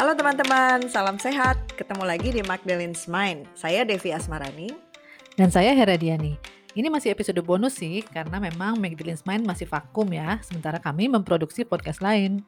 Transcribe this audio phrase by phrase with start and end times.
[0.00, 1.60] Halo teman-teman, salam sehat.
[1.76, 3.44] Ketemu lagi di Magdalene's Mind.
[3.52, 4.72] Saya Devi Asmarani.
[5.36, 6.40] Dan saya Hera Diani.
[6.72, 11.68] Ini masih episode bonus sih, karena memang Magdalene's Mind masih vakum ya, sementara kami memproduksi
[11.68, 12.40] podcast lain.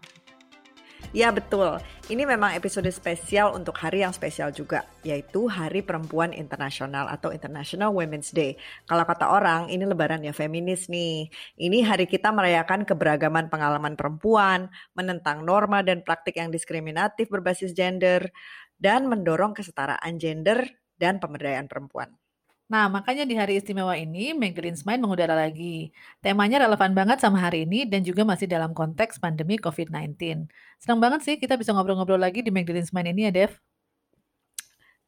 [1.10, 7.10] Ya betul, ini memang episode spesial untuk hari yang spesial juga, yaitu Hari Perempuan Internasional
[7.10, 8.54] atau International Women's Day.
[8.86, 11.26] Kalau kata orang, ini lebaran ya feminis nih.
[11.58, 18.30] Ini hari kita merayakan keberagaman pengalaman perempuan, menentang norma dan praktik yang diskriminatif berbasis gender,
[18.78, 22.21] dan mendorong kesetaraan gender dan pemberdayaan perempuan.
[22.70, 25.92] Nah, makanya di hari istimewa ini, Magdalene's Mind mengudara lagi.
[26.24, 30.48] Temanya relevan banget sama hari ini dan juga masih dalam konteks pandemi COVID-19.
[30.82, 33.71] Senang banget sih kita bisa ngobrol-ngobrol lagi di Magdalene's Mind ini ya, Dev.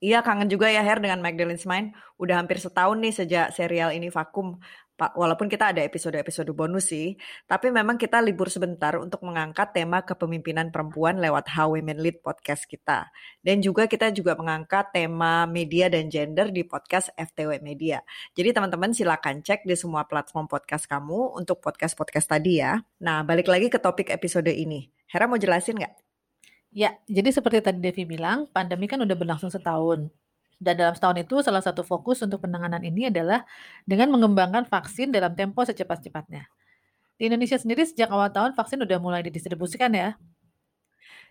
[0.05, 1.97] Iya, kangen juga ya Her dengan Magdalene's Mind.
[2.21, 4.61] Udah hampir setahun nih sejak serial ini vakum.
[4.95, 7.17] Pak, walaupun kita ada episode-episode bonus sih,
[7.51, 12.69] tapi memang kita libur sebentar untuk mengangkat tema kepemimpinan perempuan lewat How Women Lead podcast
[12.69, 13.09] kita.
[13.41, 18.05] Dan juga kita juga mengangkat tema media dan gender di podcast FTW Media.
[18.37, 22.77] Jadi teman-teman silakan cek di semua platform podcast kamu untuk podcast-podcast tadi ya.
[23.01, 24.85] Nah, balik lagi ke topik episode ini.
[25.09, 26.04] Hera mau jelasin nggak?
[26.75, 30.11] Ya, jadi seperti tadi Devi bilang, pandemi kan udah berlangsung setahun.
[30.59, 33.47] Dan dalam setahun itu salah satu fokus untuk penanganan ini adalah
[33.87, 36.51] dengan mengembangkan vaksin dalam tempo secepat-cepatnya.
[37.15, 40.19] Di Indonesia sendiri sejak awal tahun vaksin udah mulai didistribusikan ya.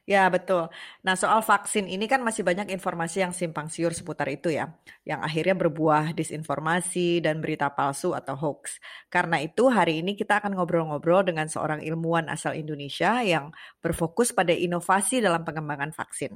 [0.04, 0.68] Ya, betul.
[1.08, 4.76] Nah, soal vaksin ini kan masih banyak informasi yang simpang siur seputar itu ya,
[5.08, 8.84] yang akhirnya berbuah disinformasi dan berita palsu atau hoax.
[9.08, 14.52] Karena itu, hari ini kita akan ngobrol-ngobrol dengan seorang ilmuwan asal Indonesia yang berfokus pada
[14.52, 16.36] inovasi dalam pengembangan vaksin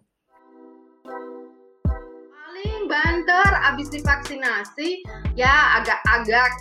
[3.67, 4.89] banter abis divaksinasi
[5.35, 6.51] ya agak-agak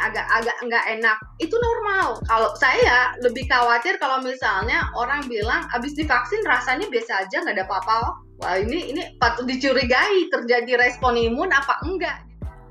[0.00, 6.40] agak-agak nggak enak itu normal kalau saya lebih khawatir kalau misalnya orang bilang abis divaksin
[6.48, 7.94] rasanya biasa aja nggak ada apa-apa
[8.40, 12.24] wah ini ini patut dicurigai terjadi respon imun apa enggak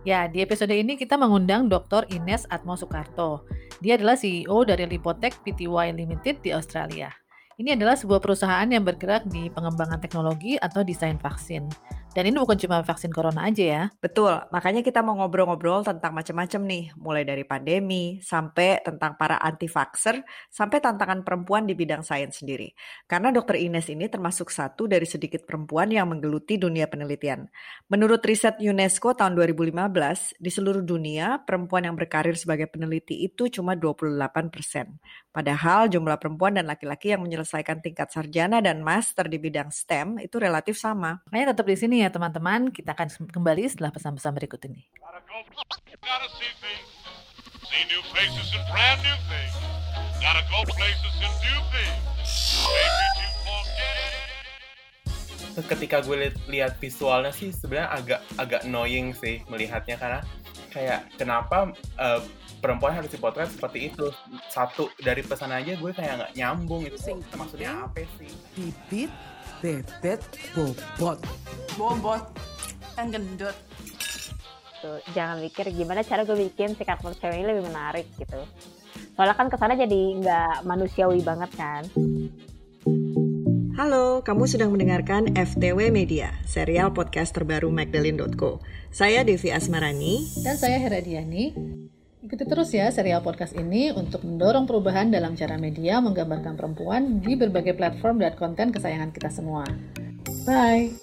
[0.03, 2.03] Ya, di episode ini kita mengundang Dr.
[2.11, 3.47] Ines Atmo Soekarto.
[3.79, 5.63] Dia adalah CEO dari Lipotech Pty
[5.95, 7.07] Limited di Australia.
[7.55, 11.71] Ini adalah sebuah perusahaan yang bergerak di pengembangan teknologi atau desain vaksin.
[12.13, 13.83] Dan ini bukan cuma vaksin corona aja ya.
[13.97, 20.21] Betul, makanya kita mau ngobrol-ngobrol tentang macam-macam nih, mulai dari pandemi, sampai tentang para anti-vaxxer,
[20.53, 22.69] sampai tantangan perempuan di bidang sains sendiri.
[23.09, 27.49] Karena dokter Ines ini termasuk satu dari sedikit perempuan yang menggeluti dunia penelitian.
[27.89, 33.73] Menurut riset UNESCO tahun 2015, di seluruh dunia, perempuan yang berkarir sebagai peneliti itu cuma
[33.73, 35.01] 28 persen.
[35.33, 40.37] Padahal jumlah perempuan dan laki-laki yang menyelesaikan tingkat sarjana dan master di bidang STEM itu
[40.37, 41.25] relatif sama.
[41.25, 44.85] Makanya tetap di sini ya teman-teman, kita akan kembali setelah pesan-pesan berikut ini.
[55.65, 60.21] Ketika gue lihat, lihat visualnya sih sebenarnya agak agak annoying sih melihatnya karena
[60.69, 62.21] kayak kenapa uh,
[62.63, 64.07] perempuan harus dipotret seperti itu.
[64.47, 66.95] Satu dari pesan aja gue kayak nggak nyambung itu.
[67.35, 68.31] Maksudnya apa sih?
[68.55, 69.11] Bibit
[69.59, 70.23] bebet
[70.55, 71.19] bobot.
[71.75, 72.23] Bobot.
[72.95, 73.57] Yang gendut.
[74.79, 78.39] Tuh jangan mikir gimana cara gue bikin si karakter cewek ini lebih menarik gitu.
[79.19, 81.83] Soalnya kan ke sana jadi nggak manusiawi banget kan?
[83.73, 88.61] Halo, kamu sedang mendengarkan FTW Media, serial podcast terbaru Magdalene.co.
[88.93, 90.29] Saya Devi Asmarani.
[90.45, 91.57] Dan saya Hera Diani.
[92.23, 97.35] Ikuti terus ya serial podcast ini untuk mendorong perubahan dalam cara media menggambarkan perempuan di
[97.35, 99.67] berbagai platform dan konten kesayangan kita semua.
[100.47, 100.95] Bye!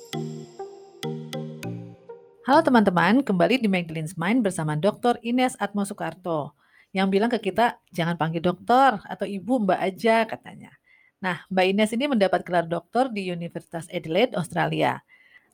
[2.48, 5.20] Halo teman-teman, kembali di Magdalene's Mind bersama Dr.
[5.20, 6.56] Ines Atmo Soekarto
[6.96, 10.72] yang bilang ke kita, jangan panggil dokter atau ibu mbak aja katanya.
[11.20, 15.04] Nah, Mbak Ines ini mendapat gelar doktor di Universitas Adelaide, Australia.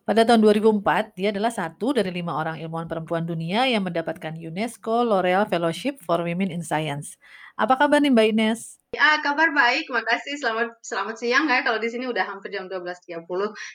[0.07, 5.03] Pada tahun 2004, dia adalah satu dari lima orang ilmuwan perempuan dunia yang mendapatkan UNESCO
[5.03, 7.19] L'Oreal Fellowship for Women in Science.
[7.59, 8.79] Apa kabar nih Mbak Ines?
[8.95, 9.91] Ya, kabar baik.
[9.91, 10.39] Makasih.
[10.39, 11.67] Selamat selamat siang ya.
[11.67, 13.27] Kalau di sini udah hampir jam 12.30.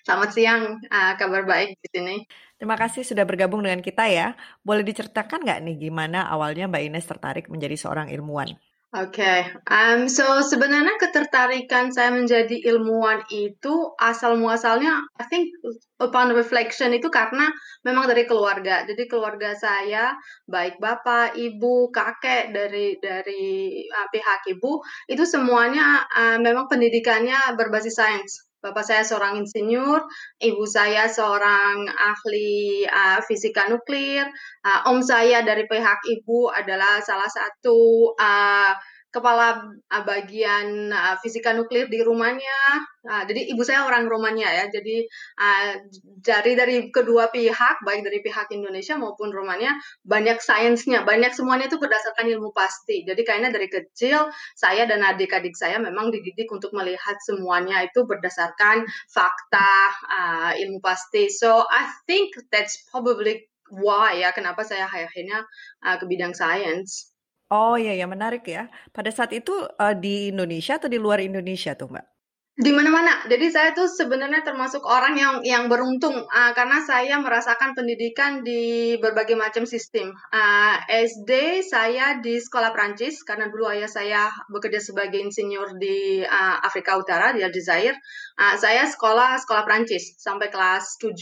[0.07, 0.79] Selamat siang.
[0.87, 2.15] Uh, kabar baik di sini.
[2.55, 4.31] Terima kasih sudah bergabung dengan kita ya.
[4.63, 8.55] Boleh diceritakan nggak nih gimana awalnya Mbak Ines tertarik menjadi seorang ilmuwan?
[8.91, 15.47] Oke, um, so sebenarnya ketertarikan saya menjadi ilmuwan itu asal muasalnya, I think
[15.95, 17.47] upon reflection itu karena
[17.87, 18.83] memang dari keluarga.
[18.83, 20.11] Jadi keluarga saya,
[20.43, 27.95] baik bapak, ibu, kakek dari dari uh, pihak ibu, itu semuanya uh, memang pendidikannya berbasis
[27.95, 28.50] sains.
[28.61, 30.05] Bapak saya seorang insinyur,
[30.37, 34.21] ibu saya seorang ahli uh, fisika nuklir,
[34.61, 38.77] uh, om saya dari pihak ibu adalah salah satu uh,
[39.11, 39.59] kepala
[39.91, 42.79] uh, bagian uh, fisika nuklir di Rumania.
[43.03, 44.65] Uh, jadi ibu saya orang Rumania ya.
[44.71, 45.03] Jadi
[45.35, 45.75] uh,
[46.23, 49.75] dari dari kedua pihak, baik dari pihak Indonesia maupun Rumania,
[50.07, 53.03] banyak sainsnya, banyak semuanya itu berdasarkan ilmu pasti.
[53.03, 58.87] Jadi kayaknya dari kecil saya dan adik-adik saya memang dididik untuk melihat semuanya itu berdasarkan
[59.11, 59.75] fakta,
[60.07, 61.27] uh, ilmu pasti.
[61.27, 65.43] So I think that's probably why ya kenapa saya akhirnya
[65.83, 67.10] uh, ke bidang sains.
[67.51, 68.71] Oh iya ya menarik ya.
[68.95, 72.05] Pada saat itu uh, di Indonesia atau di luar Indonesia tuh Mbak?
[72.51, 73.23] Di mana-mana.
[73.31, 78.95] Jadi saya tuh sebenarnya termasuk orang yang yang beruntung uh, karena saya merasakan pendidikan di
[78.99, 80.11] berbagai macam sistem.
[80.31, 86.57] Uh, SD saya di sekolah Prancis karena dulu ayah saya bekerja sebagai insinyur di uh,
[86.63, 87.95] Afrika Utara di Aljazair.
[88.41, 91.13] Uh, saya sekolah sekolah Prancis sampai kelas 7.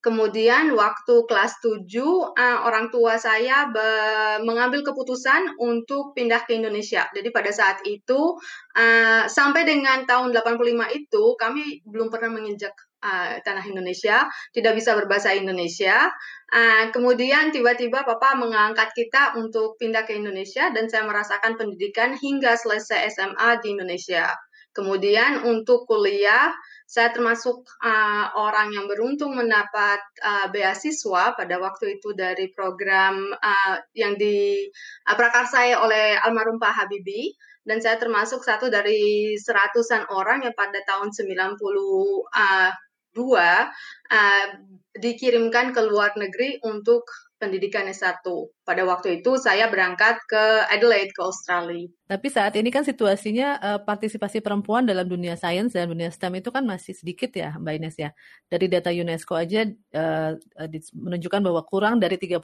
[0.00, 1.84] Kemudian waktu kelas 7
[2.32, 3.68] uh, orang tua saya
[4.40, 7.04] mengambil keputusan untuk pindah ke Indonesia.
[7.12, 8.40] Jadi pada saat itu
[8.72, 12.72] uh, sampai dengan tahun 85 itu kami belum pernah menginjak
[13.46, 16.10] tanah Indonesia, tidak bisa berbahasa Indonesia.
[16.90, 23.14] Kemudian tiba-tiba papa mengangkat kita untuk pindah ke Indonesia dan saya merasakan pendidikan hingga selesai
[23.14, 24.26] SMA di Indonesia.
[24.76, 26.52] Kemudian untuk kuliah
[26.84, 33.76] saya termasuk uh, orang yang beruntung mendapat uh, beasiswa pada waktu itu dari program uh,
[33.96, 34.68] yang di
[35.08, 37.32] uh, prakarsai oleh almarhum Pak Habibie.
[37.66, 42.70] Dan saya termasuk satu dari seratusan orang yang pada tahun 92 uh,
[43.18, 44.46] uh,
[44.94, 47.02] dikirimkan ke luar negeri untuk
[47.36, 48.24] pendidikan S1.
[48.64, 51.86] Pada waktu itu saya berangkat ke Adelaide ke Australia.
[52.08, 56.50] Tapi saat ini kan situasinya uh, partisipasi perempuan dalam dunia sains dan dunia STEM itu
[56.50, 58.10] kan masih sedikit ya Mbak Ines ya.
[58.48, 60.32] Dari data UNESCO aja uh,
[60.96, 62.40] menunjukkan bahwa kurang dari 30%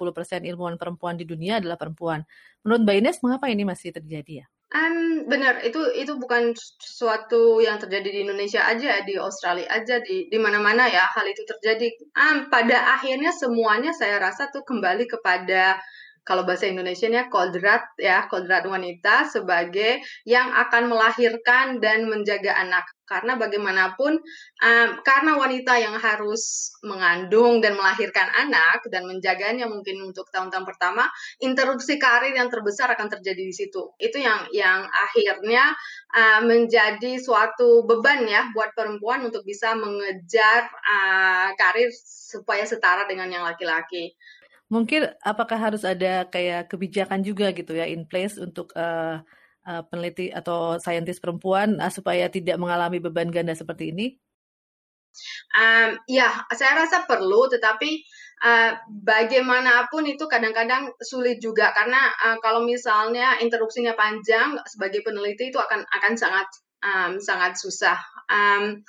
[0.46, 2.22] ilmuwan perempuan di dunia adalah perempuan.
[2.62, 4.46] Menurut Mbak Ines mengapa ini masih terjadi ya?
[4.72, 10.32] Um, benar, itu itu bukan suatu yang terjadi di Indonesia aja, di Australia aja, di
[10.32, 11.92] di mana-mana ya hal itu terjadi.
[12.16, 15.76] Um, pada akhirnya semuanya saya rasa tuh kembali kepada
[16.22, 22.86] kalau bahasa Indonesia-nya kodrat ya, kodrat wanita sebagai yang akan melahirkan dan menjaga anak.
[23.02, 24.22] Karena bagaimanapun,
[24.62, 31.10] um, karena wanita yang harus mengandung dan melahirkan anak dan menjaganya mungkin untuk tahun-tahun pertama,
[31.42, 33.92] interupsi karir yang terbesar akan terjadi di situ.
[33.98, 35.74] Itu yang yang akhirnya
[36.14, 43.28] uh, menjadi suatu beban ya buat perempuan untuk bisa mengejar uh, karir supaya setara dengan
[43.28, 44.14] yang laki-laki
[44.72, 49.20] mungkin apakah harus ada kayak kebijakan juga gitu ya in place untuk uh,
[49.68, 54.16] uh, peneliti atau saintis perempuan uh, supaya tidak mengalami beban ganda seperti ini?
[55.52, 58.00] Um, ya, saya rasa perlu, tetapi
[58.40, 65.60] uh, bagaimanapun itu kadang-kadang sulit juga karena uh, kalau misalnya interupsinya panjang sebagai peneliti itu
[65.60, 66.48] akan akan sangat
[66.80, 68.00] um, sangat susah.
[68.32, 68.80] Um,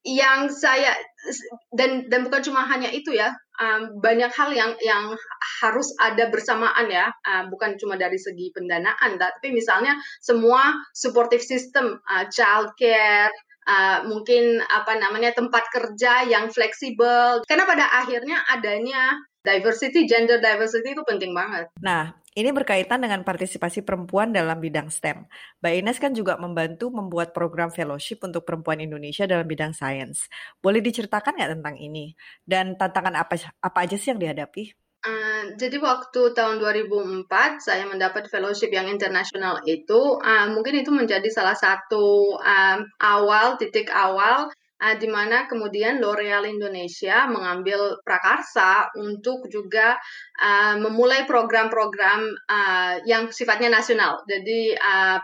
[0.00, 0.96] yang saya
[1.76, 5.14] dan dan bukan cuma hanya itu ya um, banyak hal yang yang
[5.62, 7.12] harus ada bersamaan ya.
[7.22, 13.30] Uh, bukan cuma dari segi pendanaan tapi misalnya semua supportive system uh, childcare
[13.68, 17.44] uh, mungkin apa namanya tempat kerja yang fleksibel.
[17.44, 21.72] Karena pada akhirnya adanya diversity gender diversity itu penting banget.
[21.80, 25.26] Nah ini berkaitan dengan partisipasi perempuan dalam bidang STEM.
[25.58, 30.30] Mbak Ines kan juga membantu membuat program fellowship untuk perempuan Indonesia dalam bidang sains.
[30.62, 32.14] Boleh diceritakan nggak tentang ini?
[32.46, 34.70] Dan tantangan apa, apa aja sih yang dihadapi?
[35.00, 37.24] Uh, jadi waktu tahun 2004
[37.64, 43.88] saya mendapat fellowship yang internasional itu, uh, mungkin itu menjadi salah satu uh, awal titik
[43.88, 50.00] awal uh, di mana kemudian L'Oreal Indonesia mengambil prakarsa untuk juga
[50.40, 54.24] uh, memulai program-program uh, yang sifatnya nasional.
[54.24, 54.74] Jadi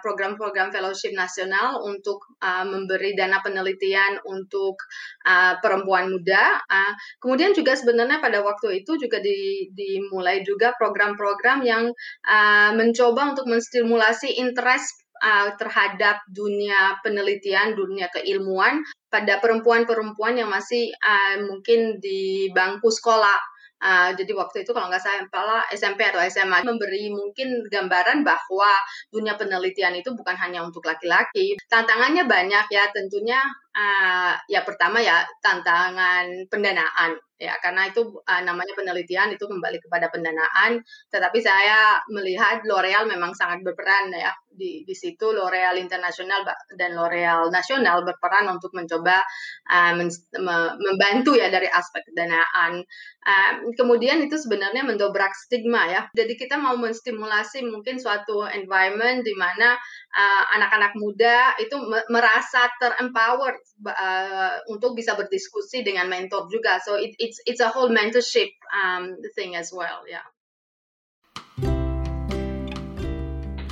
[0.05, 4.77] program-program uh, fellowship nasional untuk uh, memberi dana penelitian untuk
[5.25, 6.61] uh, perempuan muda.
[6.69, 11.91] Uh, kemudian juga sebenarnya pada waktu itu juga di, dimulai juga program-program yang
[12.29, 20.93] uh, mencoba untuk menstimulasi interest uh, terhadap dunia penelitian, dunia keilmuan pada perempuan-perempuan yang masih
[21.01, 23.39] uh, mungkin di bangku sekolah.
[23.77, 28.73] Uh, jadi waktu itu kalau nggak salah SMP atau SMA memberi mungkin gambaran bahwa
[29.13, 31.61] dunia penelitian itu bukan hanya untuk laki-laki.
[31.69, 33.37] Tantangannya banyak ya tentunya
[33.77, 40.09] uh, ya pertama ya tantangan pendanaan ya karena itu uh, namanya penelitian itu kembali kepada
[40.09, 40.81] pendanaan
[41.13, 46.43] tetapi saya melihat L'Oreal memang sangat berperan ya di, di situ L'Oreal Internasional
[46.75, 49.23] dan L'Oreal Nasional berperan untuk mencoba
[49.69, 50.09] uh, men,
[50.41, 52.83] me, membantu ya dari aspek danaan.
[53.27, 56.09] Uh, kemudian itu sebenarnya mendobrak stigma ya.
[56.17, 59.77] Jadi kita mau menstimulasi mungkin suatu environment di mana
[60.17, 61.77] uh, anak-anak muda itu
[62.09, 66.81] merasa terempowered uh, untuk bisa berdiskusi dengan mentor juga.
[66.81, 70.23] So it, it's it's a whole mentorship um, thing as well, ya.
[70.23, 70.36] Yeah.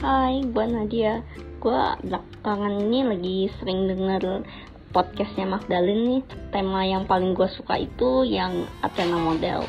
[0.04, 1.25] Hai, gue Nadia.
[1.64, 4.44] Gue belakangan ini lagi sering denger
[4.92, 6.23] podcastnya Magdalene nih.
[6.52, 9.64] Tema yang paling gue suka itu yang Athena Model.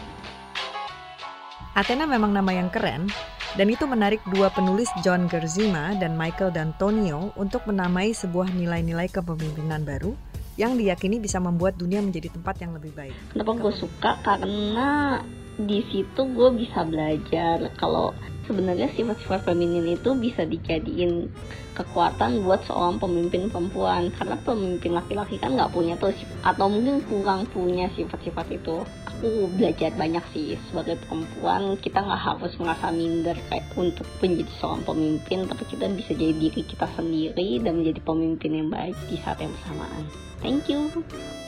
[1.72, 3.08] Athena memang nama yang keren,
[3.56, 9.88] dan itu menarik dua penulis John Gerzima dan Michael D'Antonio untuk menamai sebuah nilai-nilai kepemimpinan
[9.88, 10.20] baru
[10.60, 13.16] yang diyakini bisa membuat dunia menjadi tempat yang lebih baik.
[13.32, 14.20] Kenapa gue suka?
[14.20, 15.16] Karena
[15.56, 18.12] di situ gue bisa belajar kalau
[18.46, 21.30] sebenarnya sifat-sifat feminin itu bisa dijadiin
[21.76, 24.10] kekuatan buat seorang pemimpin perempuan.
[24.16, 28.82] Karena pemimpin laki-laki kan nggak punya tuh atau mungkin kurang punya sifat-sifat itu.
[28.86, 31.76] Aku belajar banyak sih sebagai perempuan.
[31.78, 36.62] Kita nggak harus merasa minder kayak untuk menjadi seorang pemimpin tapi kita bisa jadi diri
[36.64, 40.04] kita sendiri dan menjadi pemimpin yang baik di saat yang bersamaan.
[40.40, 41.45] Thank you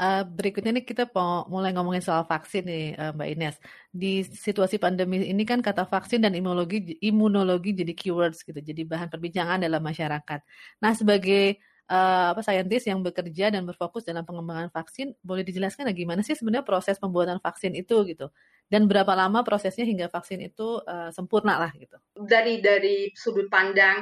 [0.00, 3.56] Uh, berikutnya nih kita mau mulai ngomongin soal vaksin nih uh, Mbak Ines.
[3.92, 9.12] Di situasi pandemi ini kan kata vaksin dan imunologi imunologi jadi keywords gitu, jadi bahan
[9.12, 10.40] perbincangan dalam masyarakat.
[10.80, 11.60] Nah, sebagai
[11.92, 16.64] uh, apa saintis yang bekerja dan berfokus dalam pengembangan vaksin, boleh dijelaskan gimana sih sebenarnya
[16.64, 18.32] proses pembuatan vaksin itu gitu?
[18.72, 22.00] Dan berapa lama prosesnya hingga vaksin itu uh, sempurna lah gitu?
[22.16, 24.00] Dari dari sudut pandang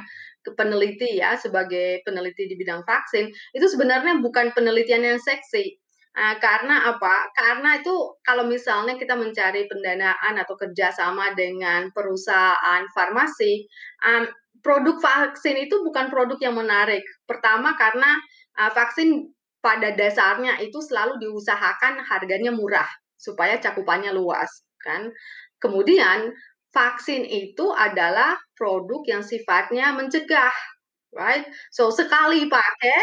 [0.55, 5.75] peneliti ya sebagai peneliti di bidang vaksin itu sebenarnya bukan penelitian yang seksi
[6.19, 7.31] Uh, karena apa?
[7.31, 7.95] Karena itu
[8.27, 13.63] kalau misalnya kita mencari pendanaan atau kerjasama dengan perusahaan farmasi,
[14.03, 14.27] um,
[14.59, 17.07] produk vaksin itu bukan produk yang menarik.
[17.23, 18.19] Pertama karena
[18.59, 19.31] uh, vaksin
[19.63, 24.51] pada dasarnya itu selalu diusahakan harganya murah supaya cakupannya luas,
[24.83, 25.07] kan?
[25.63, 26.35] Kemudian
[26.75, 30.51] vaksin itu adalah produk yang sifatnya mencegah,
[31.15, 31.47] right?
[31.71, 32.99] So sekali pakai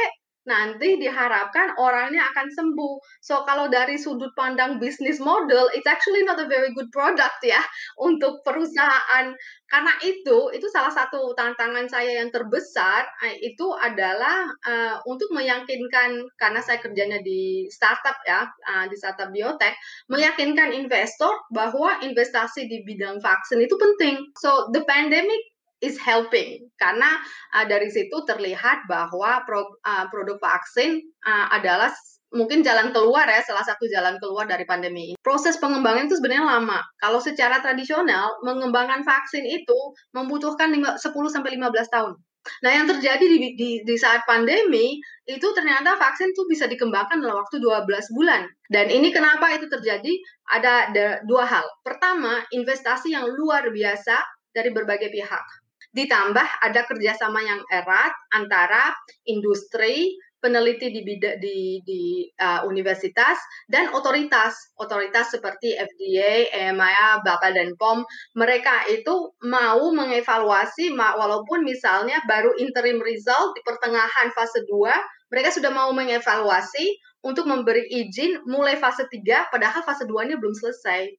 [0.46, 2.94] nanti diharapkan orangnya akan sembuh.
[3.20, 7.60] So kalau dari sudut pandang bisnis model, it's actually not a very good product ya
[7.98, 9.34] untuk perusahaan.
[9.66, 16.22] Karena itu, itu salah satu tantangan saya yang terbesar eh, itu adalah uh, untuk meyakinkan
[16.38, 19.74] karena saya kerjanya di startup ya, uh, di startup biotech,
[20.06, 24.22] meyakinkan investor bahwa investasi di bidang vaksin itu penting.
[24.38, 27.20] So the pandemic is helping karena
[27.52, 31.92] uh, dari situ terlihat bahwa pro, uh, produk vaksin uh, adalah
[32.34, 35.14] mungkin jalan keluar ya salah satu jalan keluar dari pandemi ini.
[35.22, 36.80] Proses pengembangan itu sebenarnya lama.
[36.98, 39.78] Kalau secara tradisional mengembangkan vaksin itu
[40.12, 41.00] membutuhkan 10
[41.32, 42.14] sampai 15 tahun.
[42.62, 47.42] Nah, yang terjadi di, di, di saat pandemi itu ternyata vaksin itu bisa dikembangkan dalam
[47.42, 48.46] waktu 12 bulan.
[48.70, 50.14] Dan ini kenapa itu terjadi?
[50.46, 50.94] Ada
[51.26, 51.66] dua hal.
[51.82, 54.14] Pertama, investasi yang luar biasa
[54.54, 55.65] dari berbagai pihak
[55.96, 58.92] ditambah ada kerjasama yang erat antara
[59.24, 61.00] industri, peneliti di
[61.40, 62.02] di, di
[62.36, 63.40] uh, universitas
[63.72, 64.76] dan otoritas.
[64.76, 68.04] Otoritas seperti FDA, EMA, Bapak dan POM.
[68.36, 75.74] Mereka itu mau mengevaluasi walaupun misalnya baru interim result di pertengahan fase 2 mereka sudah
[75.74, 81.10] mau mengevaluasi untuk memberi izin mulai fase 3 padahal fase 2-nya belum selesai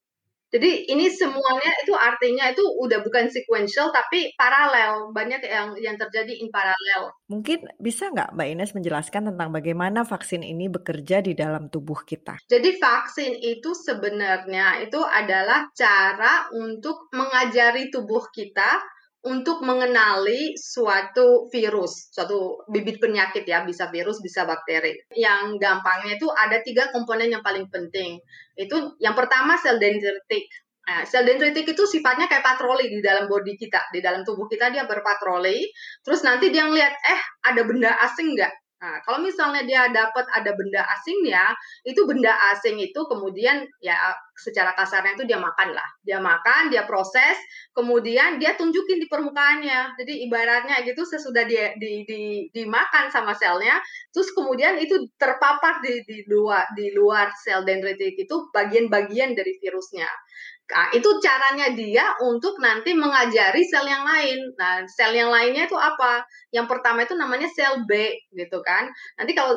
[0.47, 5.11] jadi ini semuanya itu artinya itu udah bukan sequential tapi paralel.
[5.11, 7.11] Banyak yang yang terjadi in paralel.
[7.27, 12.39] Mungkin bisa nggak Mbak Ines menjelaskan tentang bagaimana vaksin ini bekerja di dalam tubuh kita?
[12.47, 18.79] Jadi vaksin itu sebenarnya itu adalah cara untuk mengajari tubuh kita
[19.27, 24.95] untuk mengenali suatu virus, suatu bibit penyakit ya, bisa virus, bisa bakteri.
[25.11, 28.23] Yang gampangnya itu ada tiga komponen yang paling penting.
[28.55, 30.47] Itu yang pertama sel dendritik.
[30.87, 34.71] Nah, sel dendritik itu sifatnya kayak patroli di dalam body kita, di dalam tubuh kita
[34.71, 35.67] dia berpatroli.
[35.99, 38.53] Terus nanti dia ngeliat, eh ada benda asing nggak?
[38.77, 41.49] Nah, kalau misalnya dia dapat ada benda asingnya,
[41.81, 45.89] itu benda asing itu kemudian ya secara kasarnya itu dia makan lah.
[46.05, 47.35] Dia makan, dia proses,
[47.73, 49.97] kemudian dia tunjukin di permukaannya.
[49.97, 52.21] Jadi ibaratnya gitu sesudah dia di, di,
[52.53, 53.81] dimakan sama selnya,
[54.13, 60.07] terus kemudian itu terpapar di, di luar di luar sel dendritik itu bagian-bagian dari virusnya.
[60.67, 64.51] Nah, itu caranya dia untuk nanti mengajari sel yang lain.
[64.59, 66.27] Nah, sel yang lainnya itu apa?
[66.51, 68.91] Yang pertama itu namanya sel B, gitu kan.
[69.15, 69.55] Nanti kalau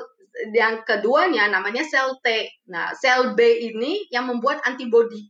[0.54, 2.48] yang keduanya namanya sel T.
[2.70, 5.26] Nah, sel B ini yang membuat antibodi.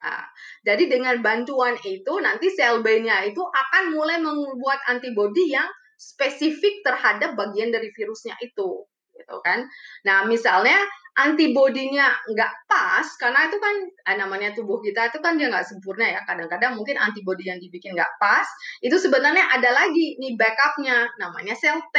[0.00, 0.24] Nah,
[0.64, 5.68] jadi dengan bantuan itu nanti sel B-nya itu akan mulai membuat antibodi yang
[6.00, 9.68] spesifik terhadap bagian dari virusnya itu, gitu kan?
[10.08, 10.80] Nah, misalnya
[11.20, 13.76] antibodinya nggak pas karena itu kan
[14.08, 17.92] eh, namanya tubuh kita itu kan dia nggak sempurna ya kadang-kadang mungkin antibodi yang dibikin
[17.98, 18.46] nggak pas
[18.80, 21.98] itu sebenarnya ada lagi nih backupnya namanya sel T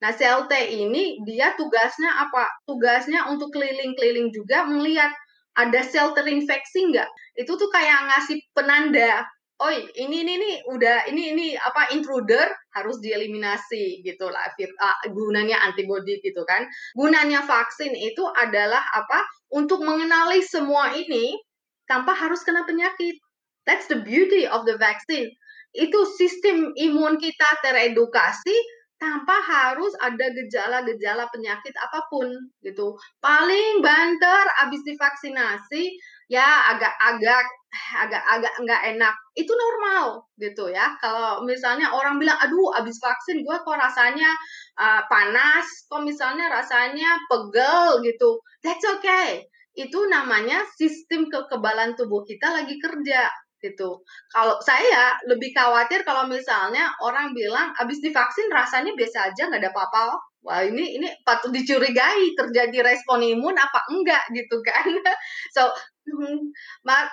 [0.00, 2.48] nah sel T ini dia tugasnya apa?
[2.64, 5.12] Tugasnya untuk keliling-keliling juga melihat
[5.56, 7.08] ada sel terinfeksi nggak?
[7.36, 9.28] Itu tuh kayak ngasih penanda
[9.60, 14.48] oh ini ini ini udah ini ini apa intruder harus dieliminasi gitu lah.
[14.56, 16.64] Uh, gunanya antibody gitu kan.
[16.96, 19.20] Gunanya vaksin itu adalah apa?
[19.52, 21.36] Untuk mengenali semua ini
[21.84, 23.20] tanpa harus kena penyakit.
[23.68, 25.28] That's the beauty of the vaccine.
[25.76, 28.56] Itu sistem imun kita teredukasi
[29.00, 32.28] tanpa harus ada gejala-gejala penyakit apa pun
[32.60, 32.94] gitu.
[33.24, 35.96] Paling banter abis divaksinasi
[36.28, 37.48] ya agak-agak
[37.96, 39.14] agak-agak nggak enak.
[39.32, 40.92] Itu normal gitu ya.
[41.00, 44.28] Kalau misalnya orang bilang aduh abis vaksin gue kok rasanya
[44.76, 48.44] uh, panas kok misalnya rasanya pegel gitu.
[48.60, 49.48] That's okay.
[49.72, 54.00] Itu namanya sistem kekebalan tubuh kita lagi kerja gitu.
[54.32, 59.72] Kalau saya lebih khawatir kalau misalnya orang bilang abis divaksin rasanya biasa aja nggak ada
[59.72, 60.18] apa-apa.
[60.40, 64.88] Wah ini ini patut dicurigai terjadi respon imun apa enggak gitu kan?
[65.56, 65.68] so
[66.08, 66.40] hmm,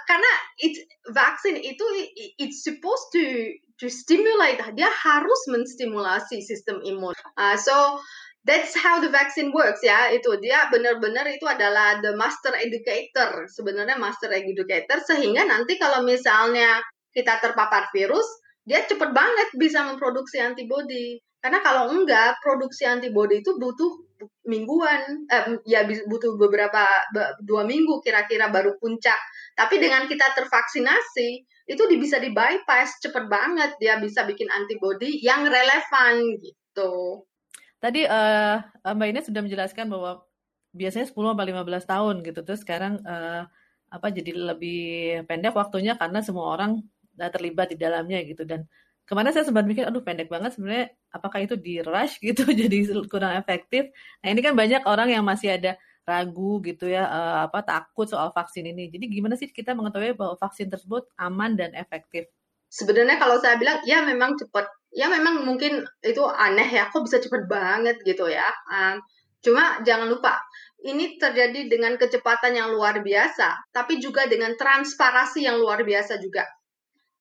[0.08, 0.32] karena
[0.64, 0.80] it,
[1.12, 1.86] vaksin itu
[2.40, 7.14] it's supposed to to stimulate dia harus menstimulasi sistem imun.
[7.36, 8.00] Uh, so
[8.48, 10.10] that's how the vaccine works ya.
[10.16, 16.80] Itu dia benar-benar itu adalah the master educator sebenarnya master educator sehingga nanti kalau misalnya
[17.12, 18.26] kita terpapar virus
[18.64, 21.20] dia cepat banget bisa memproduksi antibody.
[21.38, 24.08] Karena kalau enggak produksi antibody itu butuh
[24.50, 26.82] mingguan eh, ya butuh beberapa
[27.44, 29.20] dua minggu kira-kira baru puncak.
[29.54, 31.30] Tapi dengan kita tervaksinasi
[31.68, 37.28] itu bisa di bypass cepet banget dia bisa bikin antibody yang relevan gitu
[37.78, 40.26] Tadi uh, Mbak Ines sudah menjelaskan bahwa
[40.74, 42.40] biasanya 10 sampai 15 tahun gitu.
[42.42, 43.46] Terus sekarang uh,
[43.88, 44.82] apa jadi lebih
[45.30, 46.84] pendek waktunya karena semua orang
[47.18, 48.44] terlibat di dalamnya gitu.
[48.46, 48.66] Dan
[49.08, 52.78] ke mana saya sempat mikir aduh pendek banget sebenarnya apakah itu di rush gitu jadi
[53.08, 53.94] kurang efektif?
[54.22, 58.32] Nah ini kan banyak orang yang masih ada ragu gitu ya uh, apa takut soal
[58.32, 58.88] vaksin ini.
[58.88, 62.32] Jadi gimana sih kita mengetahui bahwa vaksin tersebut aman dan efektif?
[62.68, 67.20] Sebenarnya kalau saya bilang ya memang cepat ya memang mungkin itu aneh ya kok bisa
[67.20, 68.98] cepet banget gitu ya um,
[69.44, 70.40] cuma jangan lupa
[70.84, 76.48] ini terjadi dengan kecepatan yang luar biasa tapi juga dengan transparasi yang luar biasa juga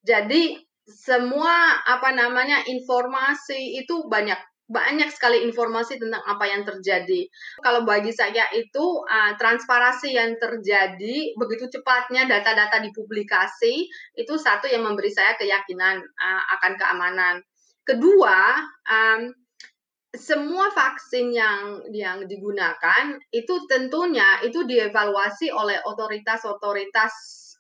[0.06, 0.54] jadi
[0.86, 7.30] semua apa namanya informasi itu banyak banyak sekali informasi tentang apa yang terjadi.
[7.62, 13.74] Kalau bagi saya itu uh, transparansi yang terjadi begitu cepatnya data-data dipublikasi
[14.18, 17.34] itu satu yang memberi saya keyakinan uh, akan keamanan.
[17.86, 18.58] Kedua,
[18.90, 19.30] um,
[20.16, 27.12] semua vaksin yang yang digunakan itu tentunya itu dievaluasi oleh otoritas-otoritas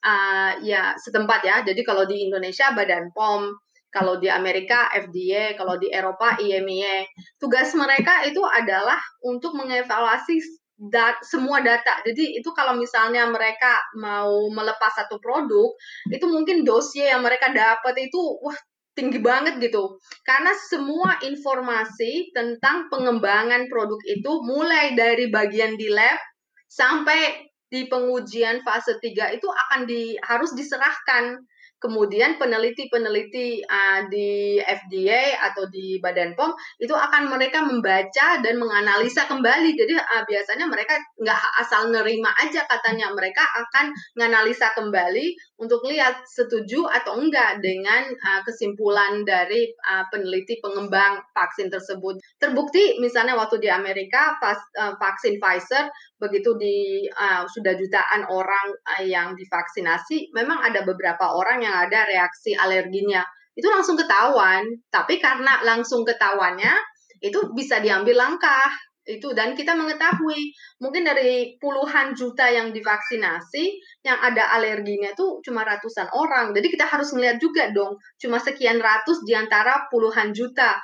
[0.02, 1.56] uh, ya setempat ya.
[1.62, 3.54] Jadi kalau di Indonesia Badan POM,
[3.92, 7.06] kalau di Amerika FDA, kalau di Eropa IMEA.
[7.40, 10.42] Tugas mereka itu adalah untuk mengevaluasi
[10.76, 12.04] dat semua data.
[12.04, 15.72] Jadi itu kalau misalnya mereka mau melepas satu produk,
[16.12, 18.56] itu mungkin dossier yang mereka dapat itu wah
[18.96, 20.00] tinggi banget gitu.
[20.24, 26.18] Karena semua informasi tentang pengembangan produk itu mulai dari bagian di lab
[26.66, 31.36] sampai di pengujian fase 3 itu akan di harus diserahkan
[31.76, 39.28] kemudian peneliti-peneliti uh, di FDA atau di Badan POM itu akan mereka membaca dan menganalisa
[39.28, 39.76] kembali.
[39.76, 46.24] Jadi uh, biasanya mereka nggak asal nerima aja katanya, mereka akan menganalisa kembali untuk lihat
[46.24, 52.16] setuju atau enggak dengan uh, kesimpulan dari uh, peneliti pengembang vaksin tersebut.
[52.40, 58.72] Terbukti misalnya waktu di Amerika pas, uh, vaksin Pfizer begitu di uh, sudah jutaan orang
[58.96, 63.20] uh, yang divaksinasi, memang ada beberapa orang yang ada reaksi alerginya.
[63.52, 66.72] Itu langsung ketahuan, tapi karena langsung ketahuannya,
[67.20, 68.68] itu bisa diambil langkah.
[69.06, 70.50] Itu dan kita mengetahui
[70.82, 76.50] mungkin dari puluhan juta yang divaksinasi yang ada alerginya itu cuma ratusan orang.
[76.50, 80.74] Jadi kita harus melihat juga dong cuma sekian ratus di antara puluhan juta.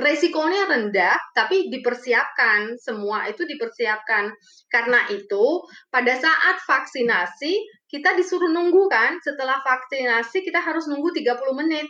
[0.00, 2.80] Resikonya rendah tapi dipersiapkan.
[2.80, 4.32] Semua itu dipersiapkan.
[4.72, 5.60] Karena itu
[5.92, 7.52] pada saat vaksinasi
[7.88, 11.88] kita disuruh nunggu kan setelah vaksinasi kita harus nunggu 30 menit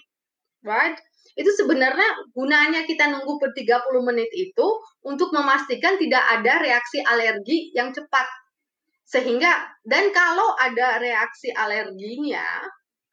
[0.63, 0.99] right
[1.39, 4.67] itu sebenarnya gunanya kita nunggu per 30 menit itu
[5.07, 8.27] untuk memastikan tidak ada reaksi alergi yang cepat.
[9.07, 12.43] Sehingga dan kalau ada reaksi alerginya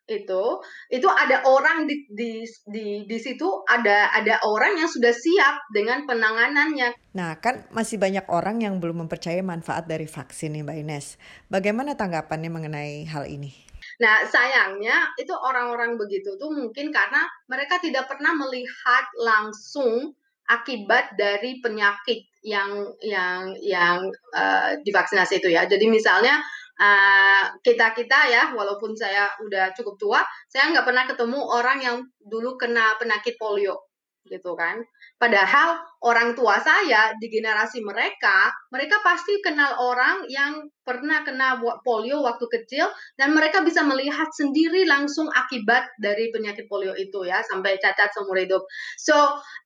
[0.06, 0.44] itu
[0.94, 6.06] itu ada orang di di di, di situ ada ada orang yang sudah siap dengan
[6.06, 6.94] penanganannya.
[7.18, 11.08] Nah, kan masih banyak orang yang belum mempercayai manfaat dari vaksin nih Mbak Ines.
[11.50, 13.54] Bagaimana tanggapannya mengenai hal ini?
[14.02, 20.13] Nah, sayangnya itu orang-orang begitu tuh mungkin karena mereka tidak pernah melihat langsung
[20.46, 23.98] akibat dari penyakit yang yang yang
[24.36, 25.65] uh, divaksinasi itu ya.
[25.65, 26.38] Jadi misalnya
[26.80, 31.98] uh, kita kita ya, walaupun saya udah cukup tua, saya nggak pernah ketemu orang yang
[32.20, 33.86] dulu kena penyakit polio
[34.26, 34.82] gitu kan.
[35.16, 42.26] Padahal orang tua saya di generasi mereka, mereka pasti kenal orang yang pernah kena polio
[42.26, 47.78] waktu kecil dan mereka bisa melihat sendiri langsung akibat dari penyakit polio itu ya sampai
[47.78, 48.66] cacat seumur hidup.
[49.00, 49.16] So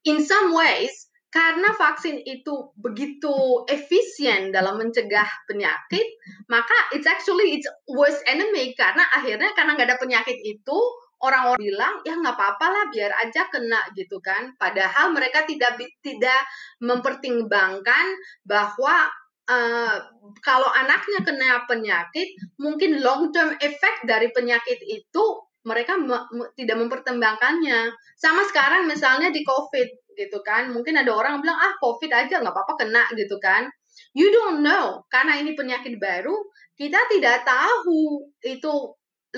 [0.06, 6.06] in some ways karena vaksin itu begitu efisien dalam mencegah penyakit,
[6.50, 10.78] maka it's actually it's worst enemy karena akhirnya karena nggak ada penyakit itu
[11.22, 14.58] orang-orang bilang ya nggak apa-apa lah biar aja kena gitu kan.
[14.58, 16.42] Padahal mereka tidak tidak
[16.82, 18.06] mempertimbangkan
[18.42, 19.06] bahwa
[19.46, 19.96] uh,
[20.42, 22.26] kalau anaknya kena penyakit,
[22.58, 25.24] mungkin long term effect dari penyakit itu
[25.60, 26.16] mereka me
[26.56, 27.92] tidak mempertimbangkannya.
[28.16, 29.88] Sama sekarang misalnya di COVID
[30.20, 30.68] gitu kan.
[30.76, 33.72] Mungkin ada orang bilang ah COVID aja nggak apa-apa kena gitu kan.
[34.12, 36.36] You don't know karena ini penyakit baru
[36.76, 38.72] kita tidak tahu itu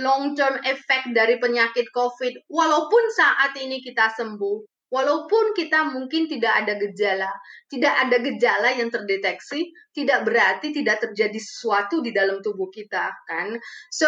[0.02, 6.52] long term effect dari penyakit COVID walaupun saat ini kita sembuh Walaupun kita mungkin tidak
[6.52, 7.32] ada gejala,
[7.64, 13.56] tidak ada gejala yang terdeteksi, tidak berarti tidak terjadi sesuatu di dalam tubuh kita, kan?
[13.88, 14.04] So,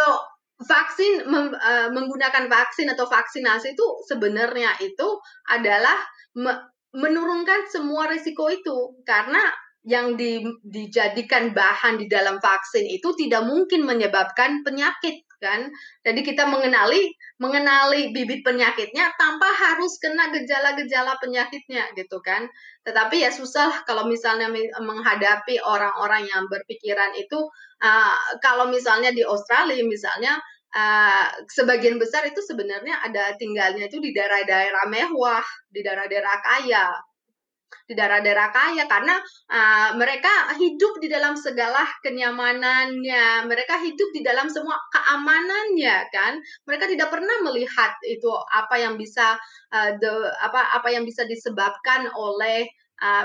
[0.60, 5.08] vaksin uh, menggunakan vaksin atau vaksinasi itu sebenarnya itu
[5.48, 5.96] adalah
[6.38, 6.52] me
[6.94, 9.42] menurunkan semua risiko itu karena
[9.84, 15.68] yang di, dijadikan bahan di dalam vaksin itu tidak mungkin menyebabkan penyakit kan.
[16.00, 22.48] Jadi kita mengenali mengenali bibit penyakitnya tanpa harus kena gejala-gejala penyakitnya gitu kan.
[22.80, 24.48] Tetapi ya susah kalau misalnya
[24.80, 27.36] menghadapi orang-orang yang berpikiran itu
[27.84, 30.40] uh, kalau misalnya di Australia misalnya
[30.74, 36.90] uh, sebagian besar itu sebenarnya ada tinggalnya itu di daerah-daerah mewah, di daerah-daerah kaya,
[37.84, 39.16] di daerah-daerah kaya karena
[39.52, 46.40] uh, mereka hidup di dalam segala kenyamanannya, mereka hidup di dalam semua keamanannya kan.
[46.64, 49.36] Mereka tidak pernah melihat itu apa yang bisa
[49.72, 52.68] uh, the, apa apa yang bisa disebabkan oleh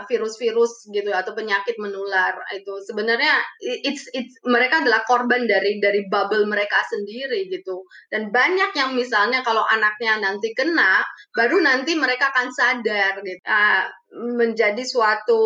[0.09, 2.73] virus-virus uh, gitu atau penyakit menular itu.
[2.83, 7.85] Sebenarnya it's it's mereka adalah korban dari dari bubble mereka sendiri gitu.
[8.09, 13.41] Dan banyak yang misalnya kalau anaknya nanti kena baru nanti mereka akan sadar gitu.
[13.45, 15.41] Uh, menjadi suatu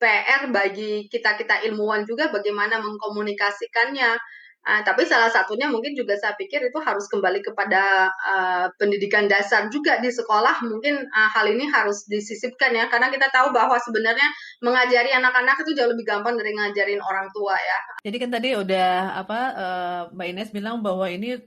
[0.00, 4.16] PR bagi kita kita ilmuwan juga bagaimana mengkomunikasikannya
[4.68, 9.70] Uh, tapi salah satunya mungkin juga saya pikir itu harus kembali kepada uh, pendidikan dasar
[9.72, 10.60] juga di sekolah.
[10.66, 14.28] Mungkin uh, hal ini harus disisipkan ya, karena kita tahu bahwa sebenarnya
[14.60, 17.78] mengajari anak-anak itu jauh lebih gampang dari ngajarin orang tua ya.
[18.04, 21.38] Jadi kan tadi udah apa uh, Mbak Ines bilang bahwa ini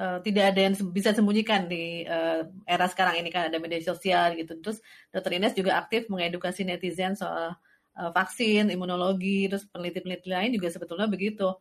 [0.00, 4.38] uh, tidak ada yang bisa sembunyikan di uh, era sekarang ini kan ada media sosial
[4.38, 4.56] gitu.
[4.62, 4.78] Terus
[5.12, 5.34] Dr.
[5.34, 7.58] Ines juga aktif mengedukasi netizen soal
[8.00, 11.52] uh, vaksin, imunologi, terus peneliti-peneliti lain juga sebetulnya begitu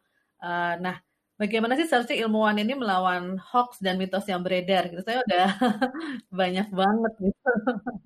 [0.41, 0.97] Uh, nah,
[1.37, 4.89] bagaimana sih seharusnya ilmuwan ini melawan hoax dan mitos yang beredar?
[4.89, 5.01] Gitu.
[5.05, 5.47] Saya udah
[6.41, 7.51] banyak banget gitu.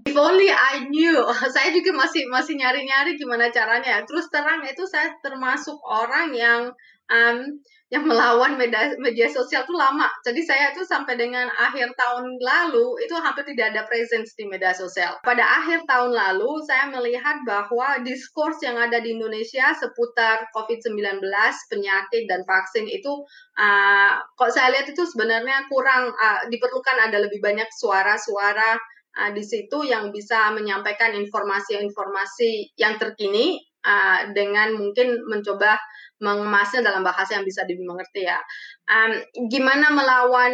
[0.08, 1.24] If only I knew.
[1.56, 4.04] Saya juga masih masih nyari-nyari gimana caranya.
[4.04, 6.62] Terus terang itu saya termasuk orang yang
[7.12, 7.38] um,
[7.93, 10.10] yang melawan media, media sosial itu lama.
[10.26, 14.74] Jadi saya itu sampai dengan akhir tahun lalu itu hampir tidak ada presence di media
[14.74, 15.21] sosial.
[15.21, 21.21] Pada akhir tahun lalu saya melihat bahwa diskurs yang ada di Indonesia seputar COVID-19,
[21.69, 23.21] penyakit dan vaksin itu
[23.62, 28.82] uh, kok saya lihat itu sebenarnya kurang uh, diperlukan ada lebih banyak suara-suara
[29.21, 35.78] uh, di situ yang bisa menyampaikan informasi-informasi yang terkini uh, dengan mungkin mencoba
[36.23, 38.39] mengemasnya dalam bahasa yang bisa dimengerti ya.
[38.88, 39.19] Um,
[39.51, 40.54] gimana melawan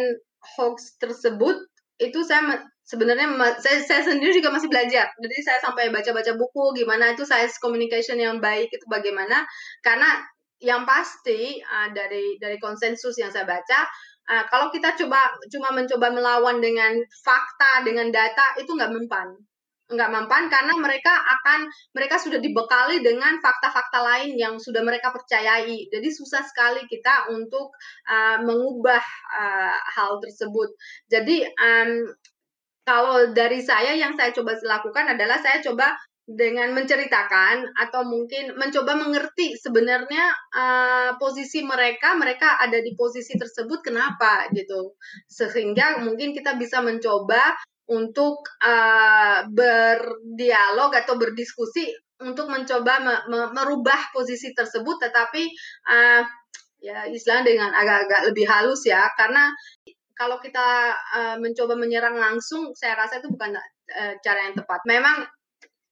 [0.58, 1.58] hoax tersebut
[2.02, 3.30] itu saya sebenarnya
[3.62, 5.06] saya, saya sendiri juga masih belajar.
[5.14, 9.46] Jadi saya sampai baca-baca buku gimana itu science communication yang baik itu bagaimana
[9.86, 10.22] karena
[10.62, 13.82] yang pasti uh, dari dari konsensus yang saya baca
[14.30, 16.94] uh, kalau kita coba cuma mencoba melawan dengan
[17.26, 19.34] fakta dengan data itu nggak mempan
[19.92, 25.88] nggak mempan karena mereka akan mereka sudah dibekali dengan fakta-fakta lain yang sudah mereka percayai.
[25.92, 27.70] Jadi susah sekali kita untuk
[28.08, 29.04] uh, mengubah
[29.36, 30.72] uh, hal tersebut.
[31.12, 32.08] Jadi um,
[32.82, 38.94] kalau dari saya yang saya coba lakukan adalah saya coba dengan menceritakan atau mungkin mencoba
[38.94, 44.94] mengerti sebenarnya uh, posisi mereka mereka ada di posisi tersebut kenapa gitu
[45.26, 47.58] sehingga mungkin kita bisa mencoba
[47.90, 51.90] untuk uh, berdialog atau berdiskusi
[52.22, 55.02] untuk mencoba me me merubah posisi tersebut.
[55.02, 55.42] Tetapi
[55.90, 56.22] uh,
[56.78, 59.10] ya istilah dengan agak-agak lebih halus ya.
[59.18, 59.50] Karena
[60.14, 64.80] kalau kita uh, mencoba menyerang langsung saya rasa itu bukan uh, cara yang tepat.
[64.86, 65.26] Memang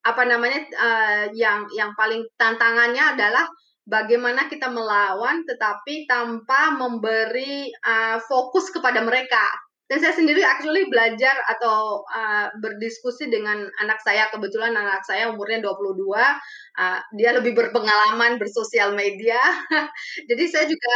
[0.00, 3.44] apa namanya uh, yang yang paling tantangannya adalah
[3.84, 9.42] bagaimana kita melawan tetapi tanpa memberi uh, fokus kepada mereka
[9.90, 14.30] dan saya sendiri actually belajar atau uh, berdiskusi dengan anak saya.
[14.30, 19.42] Kebetulan anak saya umurnya 22 uh, dia lebih berpengalaman bersosial media.
[20.30, 20.94] Jadi saya juga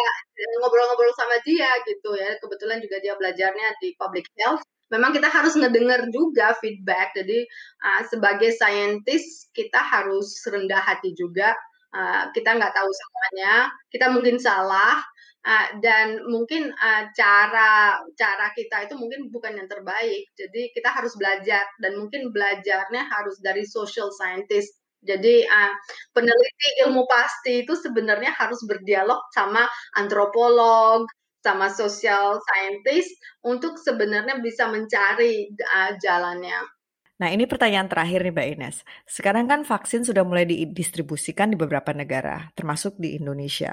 [0.63, 2.39] ngobrol-ngobrol sama dia gitu ya.
[2.39, 4.63] Kebetulan juga dia belajarnya di public health.
[4.95, 7.19] Memang kita harus ngedenger juga feedback.
[7.19, 7.51] Jadi
[7.83, 11.51] uh, sebagai saintis kita harus rendah hati juga.
[11.91, 14.99] Uh, kita nggak tahu semuanya, kita mungkin salah,
[15.45, 20.27] uh, dan mungkin uh, cara cara kita itu mungkin bukan yang terbaik.
[20.35, 24.81] Jadi kita harus belajar dan mungkin belajarnya harus dari social scientist.
[25.05, 25.73] Jadi uh,
[26.17, 29.69] peneliti ilmu pasti itu sebenarnya harus berdialog sama
[30.01, 31.05] antropolog,
[31.45, 33.13] sama social scientist
[33.45, 36.74] untuk sebenarnya bisa mencari uh, jalannya.
[37.15, 38.77] Nah, ini pertanyaan terakhir nih Mbak Ines.
[39.07, 43.71] Sekarang kan vaksin sudah mulai didistribusikan di beberapa negara, termasuk di Indonesia.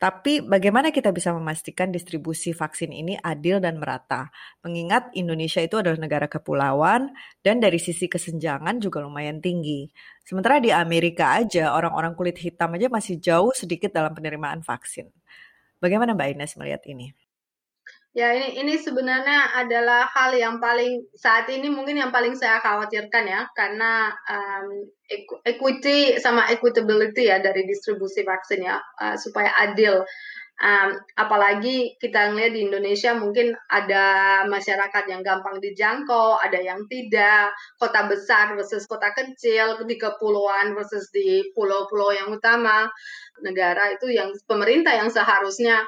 [0.00, 4.32] Tapi bagaimana kita bisa memastikan distribusi vaksin ini adil dan merata?
[4.64, 7.12] Mengingat Indonesia itu adalah negara kepulauan
[7.44, 9.84] dan dari sisi kesenjangan juga lumayan tinggi.
[10.24, 15.12] Sementara di Amerika aja orang-orang kulit hitam aja masih jauh sedikit dalam penerimaan vaksin.
[15.76, 17.27] Bagaimana Mbak Ines melihat ini?
[18.18, 23.30] Ya, ini ini sebenarnya adalah hal yang paling saat ini mungkin yang paling saya khawatirkan
[23.30, 24.90] ya, karena um,
[25.46, 30.02] equity sama equitability ya dari distribusi vaksin ya, uh, supaya adil.
[30.58, 37.54] Um, apalagi kita ngelihat di Indonesia mungkin ada masyarakat yang gampang dijangkau, ada yang tidak,
[37.78, 42.90] kota besar versus kota kecil, di kepulauan versus di pulau-pulau yang utama
[43.46, 45.86] negara itu yang pemerintah yang seharusnya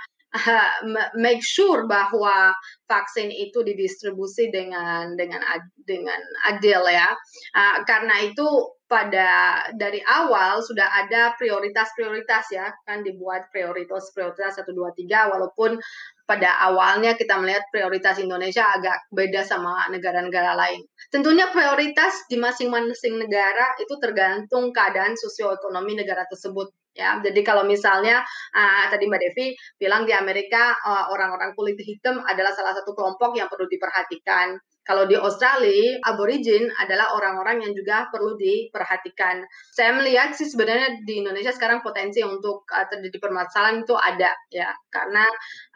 [1.18, 2.54] make sure bahwa
[2.86, 5.42] vaksin itu didistribusi dengan dengan
[5.82, 7.10] dengan adil ya.
[7.54, 8.46] Uh, karena itu
[8.90, 15.78] pada dari awal sudah ada prioritas-prioritas ya kan dibuat prioritas-prioritas 1 2 3 walaupun
[16.26, 20.82] pada awalnya kita melihat prioritas Indonesia agak beda sama negara-negara lain.
[21.10, 27.18] Tentunya prioritas di masing-masing negara itu tergantung keadaan sosioekonomi negara tersebut ya.
[27.22, 28.22] Jadi kalau misalnya
[28.54, 29.46] uh, tadi Mbak Devi
[29.78, 34.58] bilang di Amerika orang orang-orang kulit hitam adalah salah satu kelompok yang perlu diperhatikan.
[34.80, 39.44] Kalau di Australia, aborigin adalah orang-orang yang juga perlu diperhatikan.
[39.70, 44.72] Saya melihat sih sebenarnya di Indonesia sekarang potensi untuk uh, terjadi permasalahan itu ada ya,
[44.90, 45.22] karena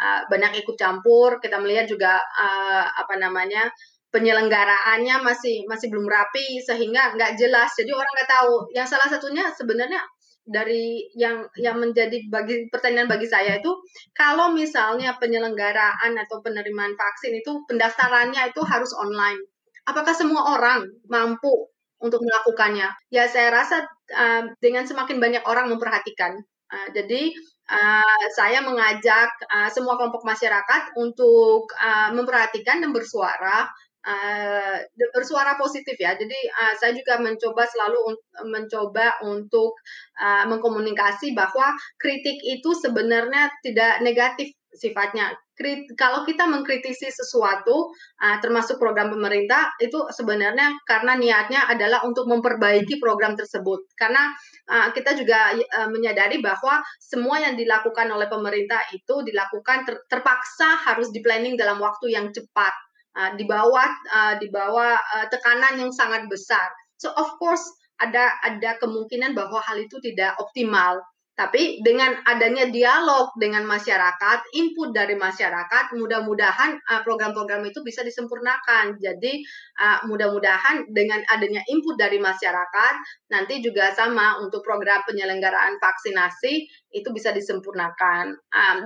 [0.03, 1.39] uh, banyak ikut campur.
[1.39, 3.71] Kita melihat juga uh, apa namanya
[4.11, 7.71] penyelenggaraannya masih masih belum rapi sehingga nggak jelas.
[7.79, 8.55] Jadi orang nggak tahu.
[8.75, 10.01] Yang salah satunya sebenarnya
[10.45, 13.73] dari yang yang menjadi bagi pertanyaan bagi saya itu
[14.13, 19.41] kalau misalnya penyelenggaraan atau penerimaan vaksin itu pendaftarannya itu harus online
[19.89, 21.69] apakah semua orang mampu
[22.01, 22.89] untuk melakukannya?
[23.13, 26.37] Ya saya rasa uh, dengan semakin banyak orang memperhatikan.
[26.69, 27.33] Uh, jadi
[27.71, 33.69] uh, saya mengajak uh, semua kelompok masyarakat untuk uh, memperhatikan dan bersuara
[34.05, 34.77] uh,
[35.13, 36.15] bersuara positif ya.
[36.15, 38.17] Jadi uh, saya juga mencoba selalu un
[38.53, 39.75] mencoba untuk
[40.21, 45.33] uh, mengkomunikasi bahwa kritik itu sebenarnya tidak negatif sifatnya.
[45.55, 52.27] Krit kalau kita mengkritisi sesuatu, uh, termasuk program pemerintah, itu sebenarnya karena niatnya adalah untuk
[52.27, 53.87] memperbaiki program tersebut.
[53.95, 54.35] Karena
[54.67, 60.75] uh, kita juga uh, menyadari bahwa semua yang dilakukan oleh pemerintah itu dilakukan ter terpaksa
[60.91, 62.75] harus di planning dalam waktu yang cepat
[63.15, 66.71] uh, di bawah uh, di bawah uh, tekanan yang sangat besar.
[66.99, 67.65] So of course
[68.03, 71.01] ada ada kemungkinan bahwa hal itu tidak optimal.
[71.35, 78.95] Tapi dengan adanya dialog dengan masyarakat, input dari masyarakat, mudah-mudahan program-program itu bisa disempurnakan.
[79.03, 79.43] Jadi
[80.07, 82.95] mudah-mudahan dengan adanya input dari masyarakat,
[83.35, 88.39] nanti juga sama untuk program penyelenggaraan vaksinasi itu bisa disempurnakan.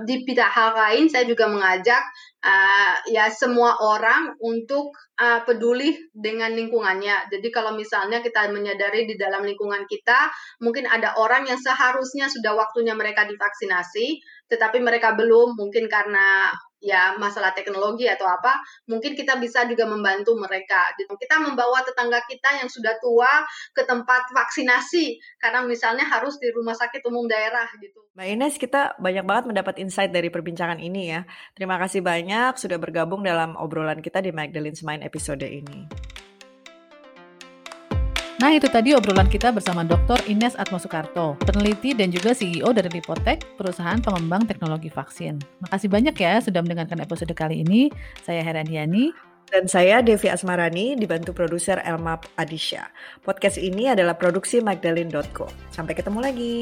[0.03, 2.01] di pihak hal lain, saya juga mengajak
[2.41, 4.91] uh, ya semua orang untuk
[5.21, 7.29] uh, peduli dengan lingkungannya.
[7.29, 12.57] Jadi kalau misalnya kita menyadari di dalam lingkungan kita mungkin ada orang yang seharusnya sudah
[12.57, 14.19] waktunya mereka divaksinasi,
[14.49, 20.35] tetapi mereka belum mungkin karena ya masalah teknologi atau apa, mungkin kita bisa juga membantu
[20.39, 20.91] mereka.
[20.95, 21.11] Gitu.
[21.15, 23.43] Kita membawa tetangga kita yang sudah tua
[23.75, 27.99] ke tempat vaksinasi karena misalnya harus di rumah sakit umum daerah gitu.
[28.15, 31.21] Mbak Ines, kita banyak banget mendapat insight dari perbincangan ini ya.
[31.55, 36.18] Terima kasih banyak sudah bergabung dalam obrolan kita di Magdalene's Mind episode ini.
[38.39, 40.23] Nah itu tadi obrolan kita bersama Dr.
[40.31, 45.43] Ines Atmo Soekarto, peneliti dan juga CEO dari Lipotek, perusahaan pengembang teknologi vaksin.
[45.67, 47.91] Makasih banyak ya sudah mendengarkan episode kali ini.
[48.23, 49.11] Saya Heraniani.
[49.51, 52.87] Dan saya Devi Asmarani, dibantu produser Elma Adisha.
[53.25, 55.51] Podcast ini adalah produksi Magdalene.co.
[55.73, 56.55] Sampai ketemu lagi.